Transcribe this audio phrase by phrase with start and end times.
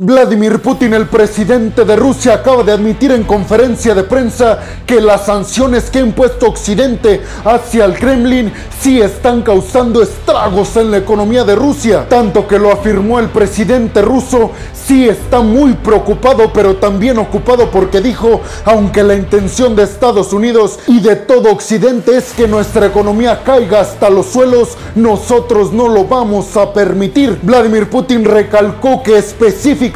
[0.00, 5.26] Vladimir Putin, el presidente de Rusia, acaba de admitir en conferencia de prensa que las
[5.26, 11.42] sanciones que ha impuesto Occidente hacia el Kremlin sí están causando estragos en la economía
[11.42, 12.06] de Rusia.
[12.08, 18.00] Tanto que lo afirmó el presidente ruso, sí está muy preocupado, pero también ocupado porque
[18.00, 23.42] dijo, aunque la intención de Estados Unidos y de todo Occidente es que nuestra economía
[23.42, 27.36] caiga hasta los suelos, nosotros no lo vamos a permitir.
[27.42, 29.87] Vladimir Putin recalcó que específicamente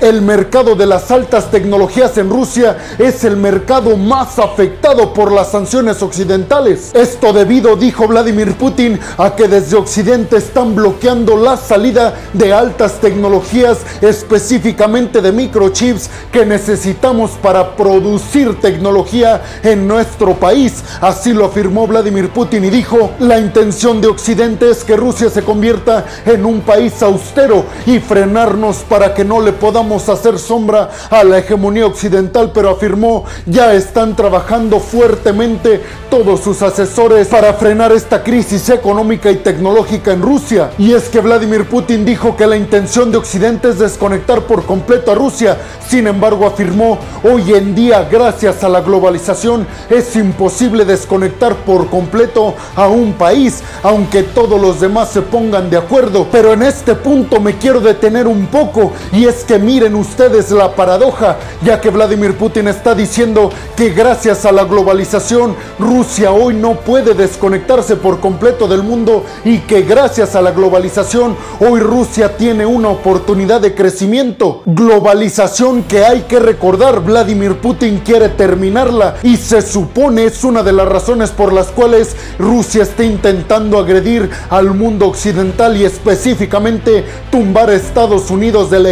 [0.00, 5.52] el mercado de las altas tecnologías en Rusia es el mercado más afectado por las
[5.52, 6.90] sanciones occidentales.
[6.94, 13.00] Esto debido, dijo Vladimir Putin, a que desde Occidente están bloqueando la salida de altas
[13.00, 20.82] tecnologías, específicamente de microchips que necesitamos para producir tecnología en nuestro país.
[21.00, 25.42] Así lo afirmó Vladimir Putin y dijo, la intención de Occidente es que Rusia se
[25.42, 31.24] convierta en un país austero y frenarnos para que no le podamos hacer sombra a
[31.24, 38.22] la hegemonía occidental, pero afirmó ya están trabajando fuertemente todos sus asesores para frenar esta
[38.22, 40.70] crisis económica y tecnológica en Rusia.
[40.78, 45.12] Y es que Vladimir Putin dijo que la intención de Occidente es desconectar por completo
[45.12, 45.58] a Rusia.
[45.88, 52.54] Sin embargo, afirmó, hoy en día, gracias a la globalización, es imposible desconectar por completo
[52.76, 56.26] a un país, aunque todos los demás se pongan de acuerdo.
[56.30, 60.74] Pero en este punto me quiero detener un poco y es que miren ustedes la
[60.74, 66.74] paradoja, ya que Vladimir Putin está diciendo que gracias a la globalización Rusia hoy no
[66.74, 72.66] puede desconectarse por completo del mundo y que gracias a la globalización hoy Rusia tiene
[72.66, 74.62] una oportunidad de crecimiento.
[74.66, 80.72] Globalización que hay que recordar, Vladimir Putin quiere terminarla y se supone es una de
[80.72, 87.70] las razones por las cuales Rusia está intentando agredir al mundo occidental y específicamente tumbar
[87.70, 88.86] a Estados Unidos del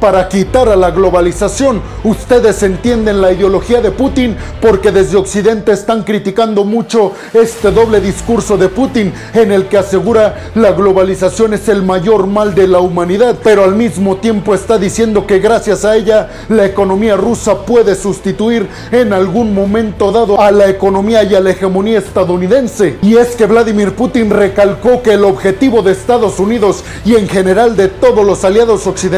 [0.00, 1.80] para quitar a la globalización.
[2.02, 8.58] Ustedes entienden la ideología de Putin porque desde Occidente están criticando mucho este doble discurso
[8.58, 13.36] de Putin en el que asegura la globalización es el mayor mal de la humanidad,
[13.42, 18.68] pero al mismo tiempo está diciendo que gracias a ella la economía rusa puede sustituir
[18.92, 22.98] en algún momento dado a la economía y a la hegemonía estadounidense.
[23.02, 27.76] Y es que Vladimir Putin recalcó que el objetivo de Estados Unidos y en general
[27.76, 29.13] de todos los aliados occidentales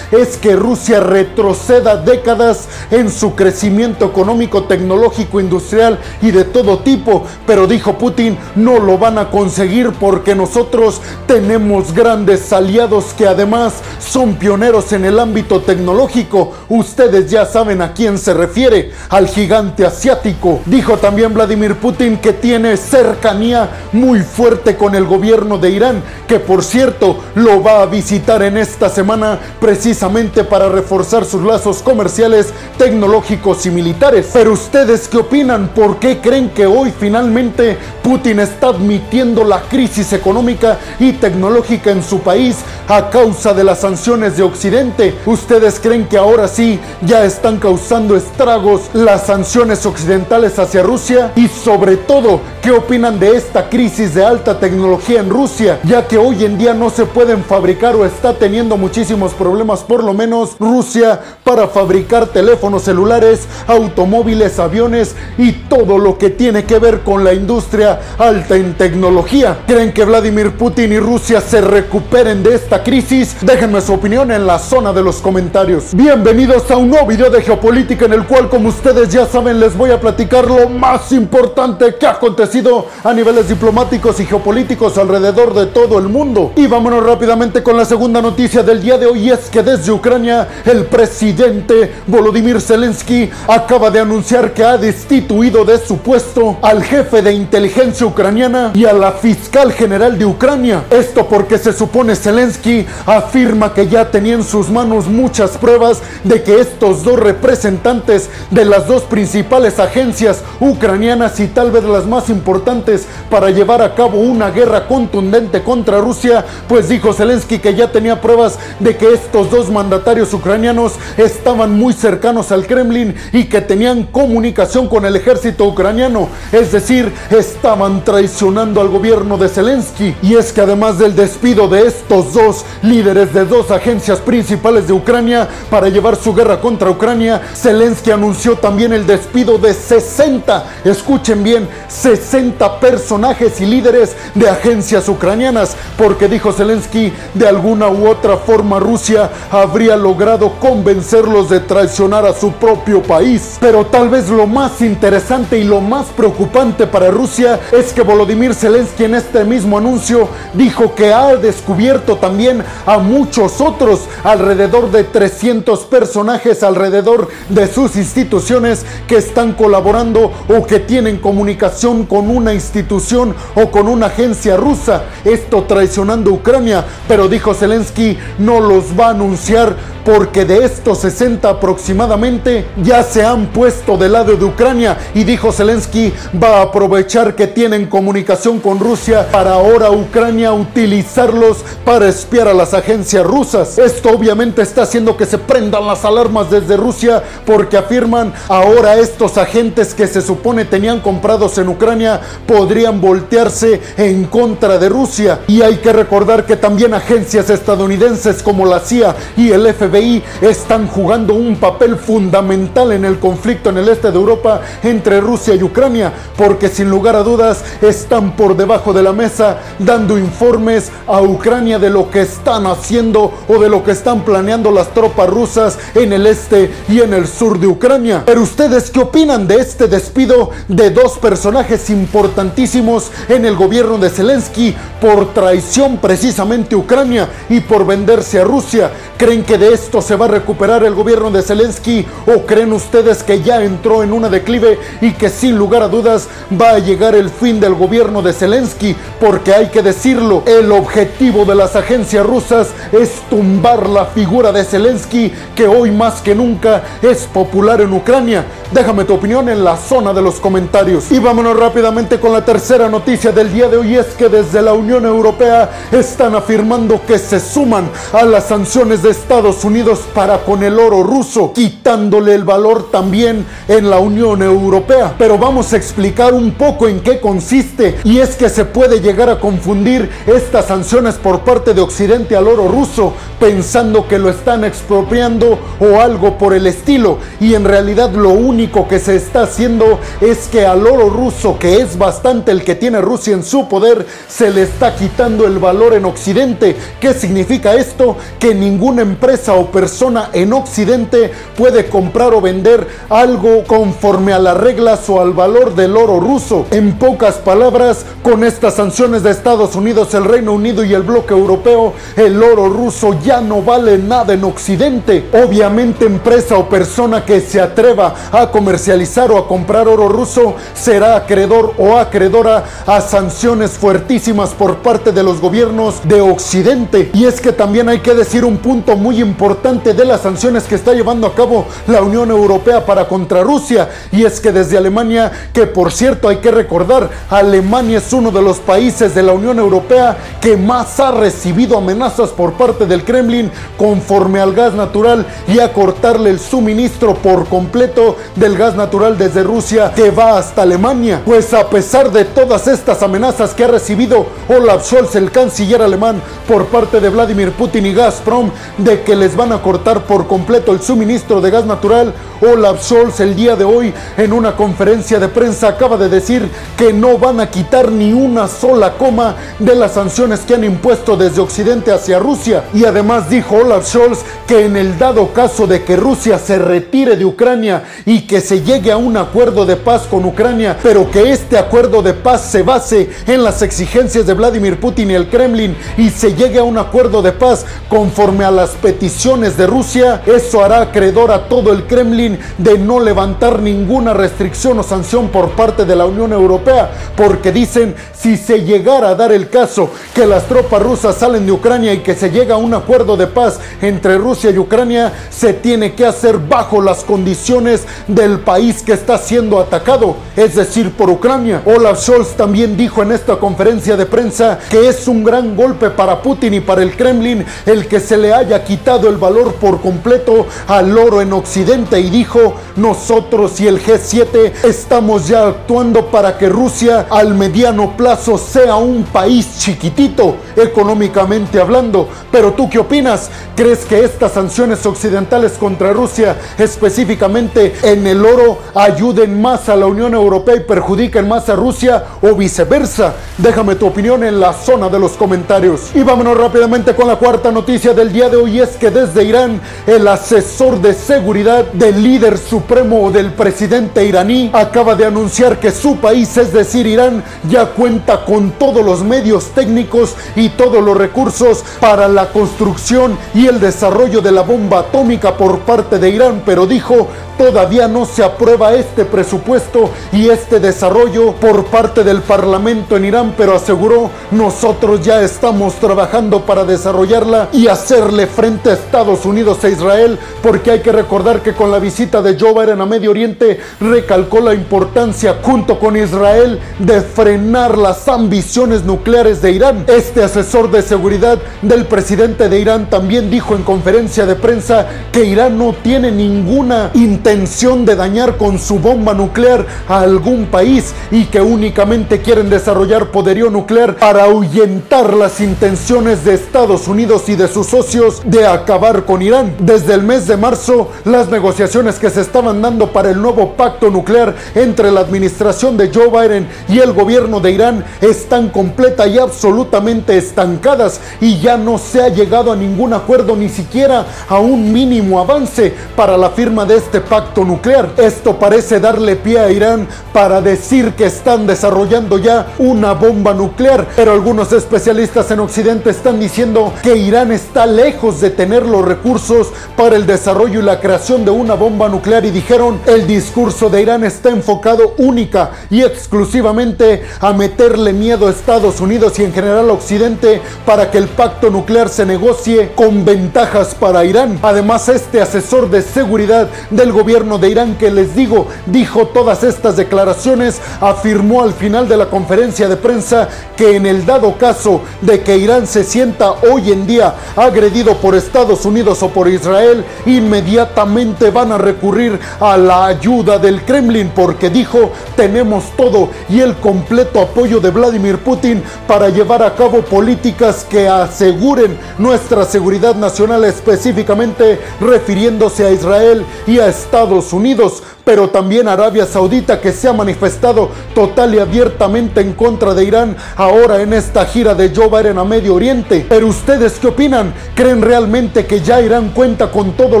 [0.10, 7.24] es que Rusia retroceda décadas en su crecimiento económico, tecnológico, industrial y de todo tipo.
[7.46, 13.74] Pero dijo Putin, no lo van a conseguir porque nosotros tenemos grandes aliados que además
[13.98, 16.52] son pioneros en el ámbito tecnológico.
[16.68, 20.60] Ustedes ya saben a quién se refiere, al gigante asiático.
[20.66, 26.38] Dijo también Vladimir Putin que tiene cercanía muy fuerte con el gobierno de Irán, que
[26.38, 29.11] por cierto lo va a visitar en esta semana
[29.60, 34.30] precisamente para reforzar sus lazos comerciales, tecnológicos y militares.
[34.32, 35.68] Pero ustedes qué opinan?
[35.68, 42.02] ¿Por qué creen que hoy finalmente Putin está admitiendo la crisis económica y tecnológica en
[42.02, 42.58] su país
[42.88, 45.14] a causa de las sanciones de Occidente?
[45.24, 51.32] ¿Ustedes creen que ahora sí ya están causando estragos las sanciones occidentales hacia Rusia?
[51.36, 55.80] Y sobre todo, ¿qué opinan de esta crisis de alta tecnología en Rusia?
[55.84, 60.02] Ya que hoy en día no se pueden fabricar o está teniendo muchísimo problemas, por
[60.02, 66.78] lo menos Rusia, para fabricar teléfonos celulares, automóviles, aviones y todo lo que tiene que
[66.78, 69.58] ver con la industria alta en tecnología.
[69.66, 73.36] ¿Creen que Vladimir Putin y Rusia se recuperen de esta crisis?
[73.40, 75.94] Déjenme su opinión en la zona de los comentarios.
[75.94, 79.76] Bienvenidos a un nuevo video de geopolítica en el cual, como ustedes ya saben, les
[79.76, 85.54] voy a platicar lo más importante que ha acontecido a niveles diplomáticos y geopolíticos alrededor
[85.54, 86.52] de todo el mundo.
[86.56, 90.48] Y vámonos rápidamente con la segunda noticia del día de hoy es que desde Ucrania
[90.64, 97.22] el presidente Volodymyr Zelensky acaba de anunciar que ha destituido de su puesto al jefe
[97.22, 100.84] de inteligencia ucraniana y a la fiscal general de Ucrania.
[100.90, 106.44] Esto porque se supone Zelensky afirma que ya tenía en sus manos muchas pruebas de
[106.44, 112.30] que estos dos representantes de las dos principales agencias ucranianas y tal vez las más
[112.30, 117.90] importantes para llevar a cabo una guerra contundente contra Rusia, pues dijo Zelensky que ya
[117.90, 123.60] tenía pruebas de que estos dos mandatarios ucranianos estaban muy cercanos al Kremlin y que
[123.60, 126.28] tenían comunicación con el ejército ucraniano.
[126.52, 130.14] Es decir, está estaban traicionando al gobierno de Zelensky.
[130.20, 134.92] Y es que además del despido de estos dos líderes de dos agencias principales de
[134.92, 141.42] Ucrania para llevar su guerra contra Ucrania, Zelensky anunció también el despido de 60, escuchen
[141.42, 148.36] bien, 60 personajes y líderes de agencias ucranianas, porque dijo Zelensky, de alguna u otra
[148.36, 153.56] forma Rusia habría logrado convencerlos de traicionar a su propio país.
[153.60, 158.54] Pero tal vez lo más interesante y lo más preocupante para Rusia es que Volodymyr
[158.54, 165.04] Zelensky en este mismo anuncio dijo que ha descubierto también a muchos otros, alrededor de
[165.04, 172.54] 300 personajes alrededor de sus instituciones que están colaborando o que tienen comunicación con una
[172.54, 175.04] institución o con una agencia rusa.
[175.24, 181.48] Esto traicionando Ucrania, pero dijo Zelensky, no los va a anunciar porque de estos 60
[181.48, 186.12] aproximadamente ya se han puesto del lado de Ucrania y dijo Zelensky
[186.42, 192.54] va a aprovechar que tienen comunicación con Rusia para ahora Ucrania utilizarlos para espiar a
[192.54, 193.78] las agencias rusas.
[193.78, 199.38] Esto obviamente está haciendo que se prendan las alarmas desde Rusia porque afirman ahora estos
[199.38, 205.40] agentes que se supone tenían comprados en Ucrania podrían voltearse en contra de Rusia.
[205.46, 209.91] Y hay que recordar que también agencias estadounidenses como la CIA y el FBI
[210.40, 215.54] están jugando un papel fundamental en el conflicto en el este de Europa entre Rusia
[215.54, 220.90] y Ucrania, porque sin lugar a dudas están por debajo de la mesa dando informes
[221.06, 225.28] a Ucrania de lo que están haciendo o de lo que están planeando las tropas
[225.28, 228.22] rusas en el este y en el sur de Ucrania.
[228.24, 234.10] Pero ustedes qué opinan de este despido de dos personajes importantísimos en el gobierno de
[234.10, 238.90] Zelensky por traición precisamente a Ucrania y por venderse a Rusia?
[239.16, 243.24] ¿Creen que de esto se va a recuperar el gobierno de Zelensky o creen ustedes
[243.24, 247.16] que ya entró en una declive y que sin lugar a dudas va a llegar
[247.16, 248.94] el fin del gobierno de Zelensky?
[249.18, 254.64] Porque hay que decirlo, el objetivo de las agencias rusas es tumbar la figura de
[254.64, 258.44] Zelensky que hoy más que nunca es popular en Ucrania.
[258.70, 261.10] Déjame tu opinión en la zona de los comentarios.
[261.10, 264.74] Y vámonos rápidamente con la tercera noticia del día de hoy es que desde la
[264.74, 269.71] Unión Europea están afirmando que se suman a las sanciones de Estados Unidos
[270.14, 275.14] para con el oro ruso, quitándole el valor también en la Unión Europea.
[275.16, 279.30] Pero vamos a explicar un poco en qué consiste y es que se puede llegar
[279.30, 284.62] a confundir estas sanciones por parte de Occidente al oro ruso, pensando que lo están
[284.64, 287.16] expropiando o algo por el estilo.
[287.40, 291.76] Y en realidad lo único que se está haciendo es que al oro ruso, que
[291.76, 295.94] es bastante el que tiene Rusia en su poder, se le está quitando el valor
[295.94, 296.76] en Occidente.
[297.00, 298.16] ¿Qué significa esto?
[298.38, 304.56] Que ninguna empresa o persona en Occidente puede comprar o vender algo conforme a las
[304.56, 306.66] reglas o al valor del oro ruso.
[306.70, 311.34] En pocas palabras, con estas sanciones de Estados Unidos, el Reino Unido y el bloque
[311.34, 315.28] europeo, el oro ruso ya no vale nada en Occidente.
[315.32, 321.16] Obviamente, empresa o persona que se atreva a comercializar o a comprar oro ruso será
[321.16, 327.10] acreedor o acreedora a sanciones fuertísimas por parte de los gobiernos de Occidente.
[327.14, 329.20] Y es que también hay que decir un punto muy
[329.62, 333.88] de las sanciones que está llevando a cabo la Unión Europea para contra Rusia.
[334.10, 338.40] Y es que desde Alemania, que por cierto hay que recordar, Alemania es uno de
[338.40, 343.50] los países de la Unión Europea que más ha recibido amenazas por parte del Kremlin
[343.76, 349.42] conforme al gas natural y a cortarle el suministro por completo del gas natural desde
[349.42, 351.22] Rusia que va hasta Alemania.
[351.24, 356.22] Pues a pesar de todas estas amenazas que ha recibido Olaf Scholz, el canciller alemán,
[356.48, 360.70] por parte de Vladimir Putin y Gazprom, de que les van a cortar por completo
[360.70, 365.26] el suministro de gas natural, Olaf Scholz el día de hoy en una conferencia de
[365.26, 369.94] prensa acaba de decir que no van a quitar ni una sola coma de las
[369.94, 372.64] sanciones que han impuesto desde Occidente hacia Rusia.
[372.72, 377.16] Y además dijo Olaf Scholz que en el dado caso de que Rusia se retire
[377.16, 381.32] de Ucrania y que se llegue a un acuerdo de paz con Ucrania, pero que
[381.32, 385.76] este acuerdo de paz se base en las exigencias de Vladimir Putin y el Kremlin
[385.96, 390.64] y se llegue a un acuerdo de paz conforme a las peticiones de Rusia, eso
[390.64, 395.84] hará acreedor a todo el Kremlin de no levantar ninguna restricción o sanción por parte
[395.84, 400.48] de la Unión Europea, porque dicen si se llegara a dar el caso que las
[400.48, 404.18] tropas rusas salen de Ucrania y que se llega a un acuerdo de paz entre
[404.18, 409.60] Rusia y Ucrania, se tiene que hacer bajo las condiciones del país que está siendo
[409.60, 411.62] atacado, es decir, por Ucrania.
[411.64, 416.20] Olaf Scholz también dijo en esta conferencia de prensa que es un gran golpe para
[416.20, 420.46] Putin y para el Kremlin el que se le haya quitado el valor por completo
[420.66, 426.48] al oro en Occidente y dijo, nosotros y el G7 estamos ya actuando para que
[426.48, 432.08] Rusia al mediano plazo sea un país chiquitito, económicamente hablando.
[432.30, 433.30] Pero tú qué opinas?
[433.54, 439.86] ¿Crees que estas sanciones occidentales contra Rusia, específicamente en el oro, ayuden más a la
[439.86, 443.14] Unión Europea y perjudiquen más a Rusia o viceversa?
[443.36, 445.90] Déjame tu opinión en la zona de los comentarios.
[445.94, 449.60] Y vámonos rápidamente con la cuarta noticia del día de hoy es que desde Irán
[449.86, 455.96] el asesor de seguridad del líder supremo del presidente iraní acaba de anunciar que su
[455.96, 461.64] país, es decir Irán, ya cuenta con todos los medios técnicos y todos los recursos
[461.80, 466.66] para la construcción y el desarrollo de la bomba atómica por parte de Irán, pero
[466.66, 473.04] dijo todavía no se aprueba este presupuesto y este desarrollo por parte del Parlamento en
[473.04, 479.62] Irán, pero aseguró nosotros ya estamos trabajando para desarrollarla y hacerle frente a Estados Unidos
[479.64, 483.10] e Israel, porque hay que recordar que con la visita de Joe Biden a Medio
[483.10, 489.84] Oriente recalcó la importancia junto con Israel de frenar las ambiciones nucleares de Irán.
[489.88, 495.24] Este asesor de seguridad del presidente de Irán también dijo en conferencia de prensa que
[495.24, 501.26] Irán no tiene ninguna intención de dañar con su bomba nuclear a algún país y
[501.26, 507.46] que únicamente quieren desarrollar poderío nuclear para ahuyentar las intenciones de Estados Unidos y de
[507.46, 509.54] sus socios de acabar con Irán.
[509.60, 513.88] Desde el mes de marzo, las negociaciones que se estaban dando para el nuevo pacto
[513.88, 519.18] nuclear entre la administración de Joe Biden y el gobierno de Irán están completa y
[519.18, 524.72] absolutamente estancadas y ya no se ha llegado a ningún acuerdo ni siquiera a un
[524.72, 527.90] mínimo avance para la firma de este pacto nuclear.
[527.98, 533.86] Esto parece darle pie a Irán para decir que están desarrollando ya una bomba nuclear,
[533.94, 539.48] pero algunos especialistas en Occidente están diciendo que Irán está lejos de tener los recursos
[539.76, 543.82] para el desarrollo y la creación de una bomba nuclear y dijeron el discurso de
[543.82, 549.68] Irán está enfocado única y exclusivamente a meterle miedo a Estados Unidos y en general
[549.68, 554.38] a Occidente para que el pacto nuclear se negocie con ventajas para Irán.
[554.42, 559.76] Además, este asesor de seguridad del gobierno de Irán que les digo dijo todas estas
[559.76, 565.20] declaraciones, afirmó al final de la conferencia de prensa que en el dado caso de
[565.20, 571.30] que Irán se sienta hoy en día agredido por Estados Unidos o por Israel, inmediatamente
[571.30, 577.20] van a recurrir a la ayuda del Kremlin porque dijo tenemos todo y el completo
[577.20, 584.60] apoyo de Vladimir Putin para llevar a cabo políticas que aseguren nuestra seguridad nacional específicamente
[584.80, 586.91] refiriéndose a Israel y a Estados
[587.32, 592.84] Unidos pero también Arabia Saudita que se ha manifestado total y abiertamente en contra de
[592.84, 596.04] Irán ahora en esta gira de Joe Biden a Medio Oriente.
[596.08, 597.32] Pero ustedes qué opinan?
[597.54, 600.00] ¿Creen realmente que ya Irán cuenta con todos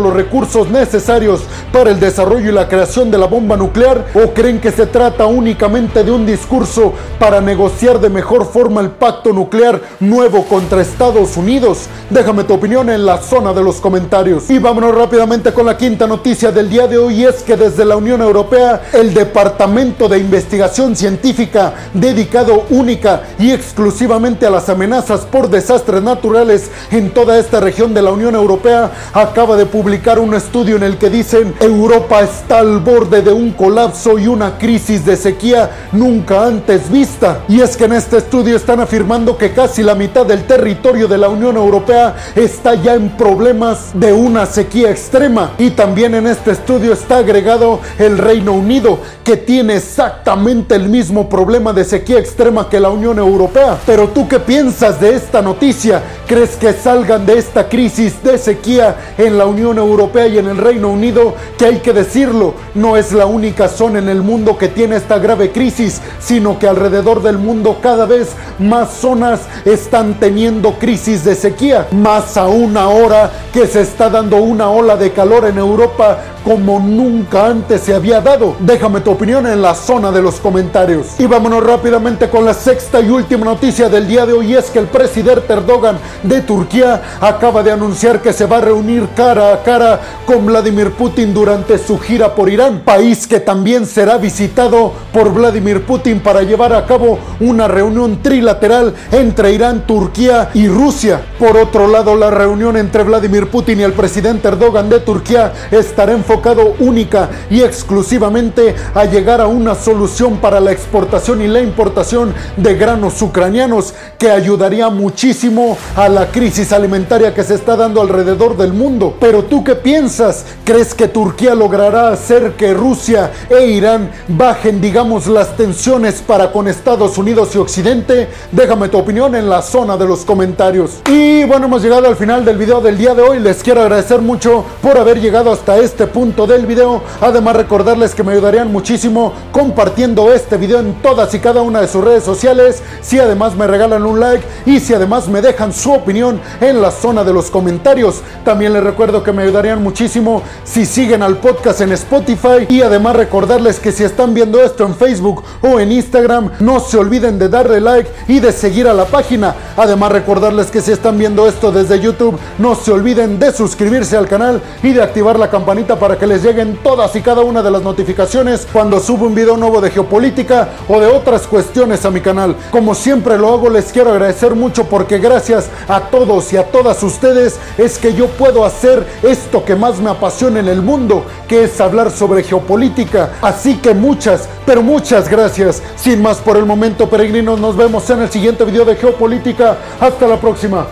[0.00, 4.06] los recursos necesarios para el desarrollo y la creación de la bomba nuclear?
[4.14, 8.90] ¿O creen que se trata únicamente de un discurso para negociar de mejor forma el
[8.90, 11.86] pacto nuclear nuevo contra Estados Unidos?
[12.10, 14.50] Déjame tu opinión en la zona de los comentarios.
[14.50, 17.96] Y vámonos rápidamente con la quinta noticia del día de hoy es que desde la
[17.96, 25.48] Unión Europea, el Departamento de Investigación Científica dedicado única y exclusivamente a las amenazas por
[25.48, 30.76] desastres naturales en toda esta región de la Unión Europea, acaba de publicar un estudio
[30.76, 35.16] en el que dicen Europa está al borde de un colapso y una crisis de
[35.16, 37.42] sequía nunca antes vista.
[37.48, 41.18] Y es que en este estudio están afirmando que casi la mitad del territorio de
[41.18, 45.52] la Unión Europea está ya en problemas de una sequía extrema.
[45.58, 51.28] Y también en este estudio está agregado el Reino Unido, que tiene exactamente el mismo
[51.28, 53.78] problema de sequía extrema que la Unión Europea.
[53.84, 56.02] Pero tú qué piensas de esta noticia?
[56.26, 60.56] ¿Crees que salgan de esta crisis de sequía en la Unión Europea y en el
[60.56, 61.34] Reino Unido?
[61.58, 65.18] Que hay que decirlo, no es la única zona en el mundo que tiene esta
[65.18, 71.34] grave crisis, sino que alrededor del mundo cada vez más zonas están teniendo crisis de
[71.34, 71.86] sequía.
[71.92, 76.18] Más aún ahora que se está dando una ola de calor en Europa
[76.62, 78.56] nunca antes se había dado.
[78.60, 81.18] Déjame tu opinión en la zona de los comentarios.
[81.18, 84.78] Y vámonos rápidamente con la sexta y última noticia del día de hoy es que
[84.78, 89.62] el presidente Erdogan de Turquía acaba de anunciar que se va a reunir cara a
[89.62, 95.32] cara con Vladimir Putin durante su gira por Irán, país que también será visitado por
[95.32, 101.20] Vladimir Putin para llevar a cabo una reunión trilateral entre Irán, Turquía y Rusia.
[101.38, 106.12] Por otro lado, la reunión entre Vladimir Putin y el presidente Erdogan de Turquía estará
[106.12, 112.34] enfocada única y exclusivamente a llegar a una solución para la exportación y la importación
[112.56, 118.56] de granos ucranianos que ayudaría muchísimo a la crisis alimentaria que se está dando alrededor
[118.56, 119.16] del mundo.
[119.20, 120.44] Pero tú qué piensas?
[120.64, 126.68] ¿Crees que Turquía logrará hacer que Rusia e Irán bajen, digamos, las tensiones para con
[126.68, 128.28] Estados Unidos y Occidente?
[128.50, 131.00] Déjame tu opinión en la zona de los comentarios.
[131.08, 133.40] Y bueno, hemos llegado al final del video del día de hoy.
[133.40, 137.02] Les quiero agradecer mucho por haber llegado hasta este punto del video.
[137.20, 141.88] Además, recordarles que me ayudarían muchísimo compartiendo este video en todas y cada una de
[141.88, 142.82] sus redes sociales.
[143.02, 146.90] Si además me regalan un like y si además me dejan su opinión en la
[146.90, 148.22] zona de los comentarios.
[148.46, 152.66] También les recuerdo que me ayudarían muchísimo si siguen al podcast en Spotify.
[152.70, 156.96] Y además recordarles que si están viendo esto en Facebook o en Instagram, no se
[156.96, 159.54] olviden de darle like y de seguir a la página.
[159.76, 164.28] Además recordarles que si están viendo esto desde YouTube, no se olviden de suscribirse al
[164.28, 167.70] canal y de activar la campanita para que les lleguen todas y cada una de
[167.72, 172.20] las notificaciones cuando subo un video nuevo de geopolítica o de otras cuestiones a mi
[172.20, 172.54] canal.
[172.70, 177.02] Como siempre lo hago, les quiero agradecer mucho porque gracias a todos y a todas
[177.02, 181.64] ustedes es que yo puedo hacer esto que más me apasiona en el mundo, que
[181.64, 183.32] es hablar sobre geopolítica.
[183.42, 185.82] Así que muchas, pero muchas gracias.
[185.96, 189.76] Sin más por el momento, peregrinos, nos vemos en el siguiente video de geopolítica.
[189.98, 190.86] Hasta la próxima.